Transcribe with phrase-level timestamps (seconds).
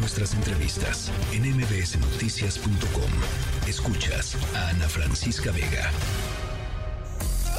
[0.00, 3.10] nuestras entrevistas en mbsnoticias.com.
[3.68, 5.90] Escuchas a Ana Francisca Vega.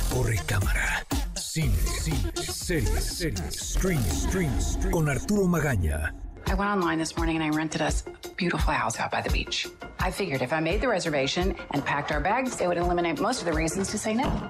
[0.09, 1.05] Corre cámara.
[1.35, 4.51] Cine, cine, series, series, stream, stream,
[4.91, 6.13] con Arturo Magaña.
[6.47, 9.29] I went online this morning and I rented us a beautiful house out by the
[9.29, 9.67] beach.
[9.99, 13.39] I figured if I made the reservation and packed our bags, it would eliminate most
[13.39, 14.49] of the reasons to say no.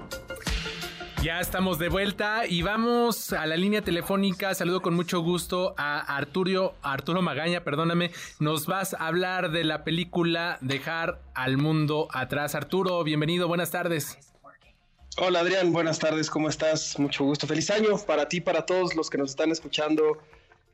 [1.22, 4.56] Ya estamos de vuelta y vamos a la línea telefónica.
[4.56, 8.10] Saludo con mucho gusto a Arturo, Arturo Magaña, perdóname.
[8.40, 12.56] Nos vas a hablar de la película Dejar al mundo atrás.
[12.56, 14.18] Arturo, bienvenido, buenas tardes.
[15.16, 16.98] Hola Adrián, buenas tardes, ¿cómo estás?
[16.98, 20.18] Mucho gusto, feliz año para ti, para todos los que nos están escuchando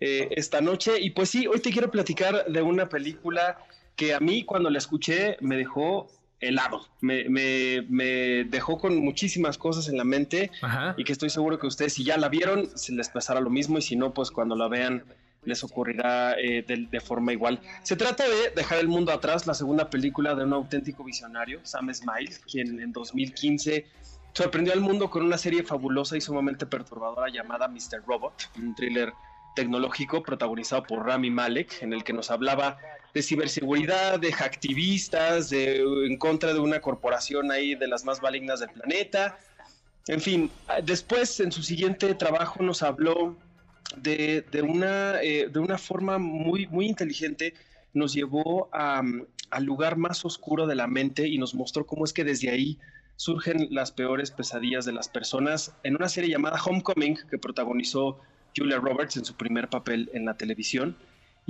[0.01, 0.95] eh, esta noche.
[0.99, 3.59] Y pues sí, hoy te quiero platicar de una película
[3.97, 6.09] que a mí cuando la escuché me dejó
[6.41, 10.95] helado, me, me, me dejó con muchísimas cosas en la mente Ajá.
[10.97, 13.79] y que estoy seguro que ustedes si ya la vieron, se les pasará lo mismo
[13.79, 15.05] y si no, pues cuando la vean
[15.45, 17.61] les ocurrirá eh, de, de, forma igual.
[17.83, 21.93] Se trata de Dejar el Mundo Atrás, la segunda película de un auténtico visionario, Sam
[21.93, 23.87] Smile, quien en 2015
[24.33, 28.05] sorprendió al mundo con una serie fabulosa y sumamente perturbadora llamada Mr.
[28.07, 29.13] Robot, un thriller
[29.57, 32.79] tecnológico protagonizado por Rami Malek, en el que nos hablaba
[33.15, 38.61] de ciberseguridad, de hacktivistas, de, en contra de una corporación ahí de las más malignas
[38.61, 39.39] del planeta.
[40.07, 40.51] En fin,
[40.85, 43.37] después en su siguiente trabajo nos habló
[43.97, 47.55] de, de una, eh, de una forma muy, muy inteligente,
[47.93, 49.03] nos llevó a,
[49.51, 52.79] al lugar más oscuro de la mente y nos mostró cómo es que desde ahí
[53.17, 58.21] surgen las peores pesadillas de las personas en una serie llamada Homecoming que protagonizó
[58.57, 60.97] Julia Roberts en su primer papel en la televisión.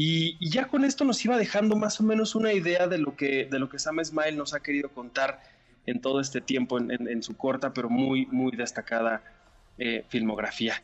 [0.00, 3.46] Y, ya con esto nos iba dejando más o menos una idea de lo que,
[3.46, 3.96] de lo que Sam
[4.36, 5.42] nos ha querido contar
[5.86, 9.24] en todo este tiempo, en, su corta pero muy, muy destacada
[9.76, 10.80] eh, filmografía.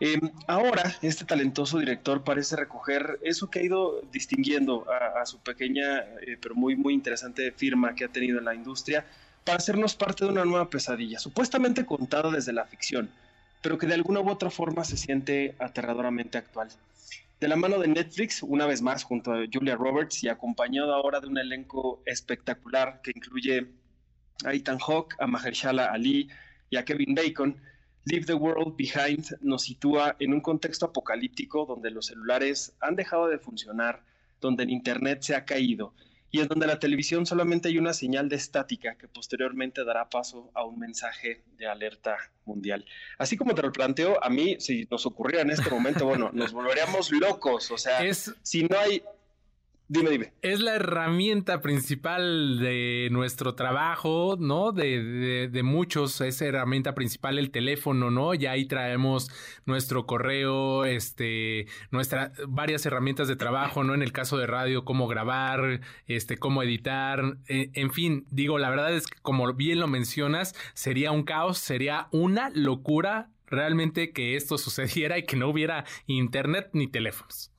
[0.00, 5.40] Eh, ahora, este talentoso director parece recoger eso que ha ido distinguiendo a, a su
[5.40, 9.04] pequeña eh, pero muy, muy interesante firma que ha tenido en la industria
[9.44, 13.10] para hacernos parte de una nueva pesadilla, supuestamente contada desde la ficción,
[13.60, 16.70] pero que de alguna u otra forma se siente aterradoramente actual.
[17.44, 21.20] De la mano de Netflix, una vez más, junto a Julia Roberts y acompañado ahora
[21.20, 23.70] de un elenco espectacular que incluye
[24.46, 26.30] a Ethan Hawke, a Mahershala Ali
[26.70, 27.60] y a Kevin Bacon,
[28.06, 33.28] Leave the World Behind nos sitúa en un contexto apocalíptico donde los celulares han dejado
[33.28, 34.02] de funcionar,
[34.40, 35.92] donde el Internet se ha caído
[36.34, 40.50] y en donde la televisión solamente hay una señal de estática que posteriormente dará paso
[40.52, 42.84] a un mensaje de alerta mundial.
[43.18, 46.52] Así como te lo planteo, a mí, si nos ocurriera en este momento, bueno, nos
[46.52, 47.70] volveríamos locos.
[47.70, 48.34] O sea, es...
[48.42, 49.00] si no hay
[49.86, 50.32] Dime, dime.
[50.40, 54.72] Es la herramienta principal de nuestro trabajo, ¿no?
[54.72, 58.32] De, de, de, muchos, esa herramienta principal, el teléfono, ¿no?
[58.32, 59.30] Ya ahí traemos
[59.66, 63.94] nuestro correo, este, nuestras varias herramientas de trabajo, ¿no?
[63.94, 68.70] En el caso de radio, cómo grabar, este, cómo editar, eh, en fin, digo, la
[68.70, 74.34] verdad es que como bien lo mencionas, sería un caos, sería una locura realmente que
[74.34, 77.53] esto sucediera y que no hubiera internet ni teléfonos.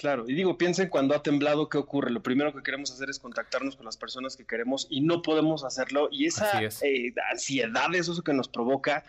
[0.00, 2.10] Claro, y digo, piensen cuando ha temblado, ¿qué ocurre?
[2.10, 5.62] Lo primero que queremos hacer es contactarnos con las personas que queremos y no podemos
[5.62, 6.08] hacerlo.
[6.10, 9.04] Y esa eh, ansiedad, eso que nos provoca,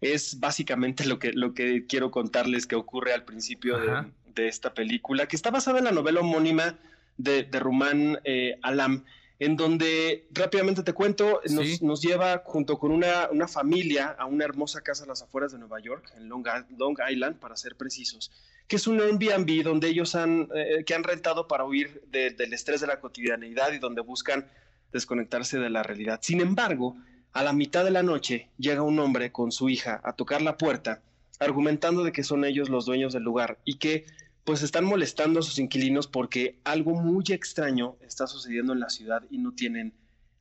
[0.00, 4.74] es básicamente lo que, lo que quiero contarles que ocurre al principio de, de, esta
[4.74, 6.76] película, que está basada en la novela homónima
[7.18, 9.04] de, de Rumán eh, Alam,
[9.44, 11.78] en donde rápidamente te cuento, nos, sí.
[11.84, 15.58] nos lleva junto con una, una, familia a una hermosa casa a las afueras de
[15.58, 16.46] Nueva York, en Long,
[16.78, 18.30] Long Island, para ser precisos
[18.68, 22.54] que es un Airbnb donde ellos han, eh, que han rentado para huir de, del
[22.54, 24.46] estrés de la cotidianeidad y donde buscan
[24.92, 26.20] desconectarse de la realidad.
[26.22, 26.96] Sin embargo,
[27.32, 30.56] a la mitad de la noche llega un hombre con su hija a tocar la
[30.56, 31.02] puerta,
[31.38, 34.06] argumentando de que son ellos los dueños del lugar y que
[34.44, 39.22] pues están molestando a sus inquilinos porque algo muy extraño está sucediendo en la ciudad
[39.30, 39.92] y no tienen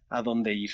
[0.10, 0.72] a dónde ir.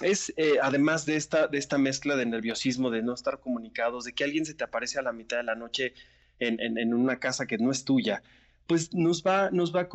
[0.00, 4.12] Es eh, además de esta, de esta mezcla de nerviosismo, de no estar comunicados, de
[4.12, 5.92] que alguien se te aparece a la mitad de la noche
[6.38, 8.22] en, en, una casa que no es tuya,
[8.68, 9.88] pues nos va, nos va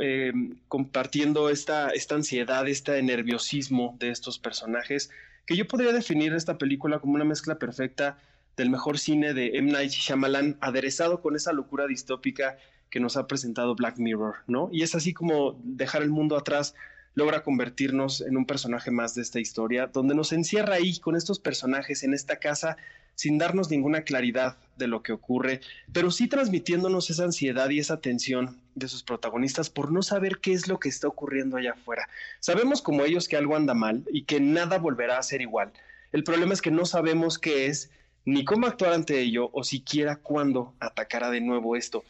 [0.00, 0.32] eh,
[0.66, 5.10] compartiendo esta, esta ansiedad, este nerviosismo de estos personajes,
[5.44, 8.18] que yo podría definir esta película como una mezcla perfecta
[8.60, 9.72] del mejor cine de M.
[9.72, 12.58] Night Shyamalan, aderezado con esa locura distópica
[12.90, 14.68] que nos ha presentado Black Mirror, ¿no?
[14.70, 16.74] Y es así como dejar el mundo atrás
[17.14, 21.38] logra convertirnos en un personaje más de esta historia, donde nos encierra ahí con estos
[21.38, 22.76] personajes en esta casa
[23.14, 25.60] sin darnos ninguna claridad de lo que ocurre,
[25.92, 30.52] pero sí transmitiéndonos esa ansiedad y esa tensión de sus protagonistas por no saber qué
[30.52, 32.08] es lo que está ocurriendo allá afuera.
[32.40, 35.72] Sabemos como ellos que algo anda mal y que nada volverá a ser igual.
[36.12, 37.90] El problema es que no sabemos qué es,
[38.30, 42.04] ni cómo actuar ante ello, o siquiera cuándo atacará de nuevo esto.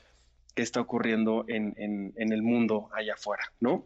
[0.55, 3.85] que está ocurriendo en, en, el mundo allá afuera, ¿no?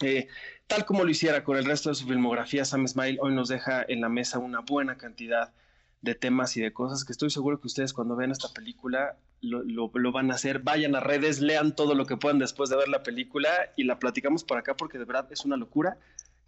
[0.00, 0.26] Eh,
[0.66, 3.84] tal como lo hiciera con el resto de su filmografía, Sam Smile hoy nos deja
[3.86, 5.52] en la mesa una buena cantidad
[6.00, 9.62] de temas y de cosas que estoy seguro que ustedes cuando vean esta película lo,
[9.64, 10.60] lo, van a hacer.
[10.60, 13.98] Vayan a redes, lean todo lo que puedan después de ver la película y la
[13.98, 15.98] platicamos por acá porque de verdad es una locura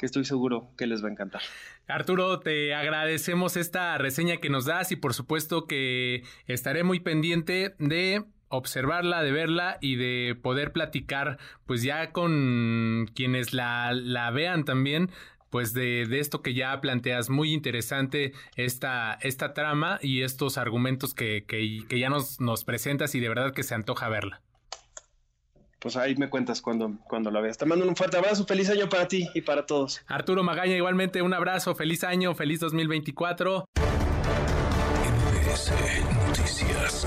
[0.00, 1.42] que estoy seguro que les va a encantar.
[1.86, 7.74] Arturo, te agradecemos esta reseña que nos das y por supuesto que estaré muy pendiente
[7.78, 14.64] de observarla, de verla y de poder platicar pues ya con quienes la, la vean
[14.64, 15.10] también
[15.50, 21.12] pues de, de, esto que ya planteas, muy interesante esta, esta trama y estos argumentos
[21.12, 24.40] que, que, ya nos, nos presentas y de verdad que se antoja verla
[25.80, 27.58] pues ahí me cuentas cuando, cuando la veas.
[27.58, 30.02] Te mando un fuerte abrazo, feliz año para ti y para todos.
[30.06, 33.64] Arturo Magaña, igualmente un abrazo, feliz año, feliz 2024.
[36.28, 37.06] Noticias.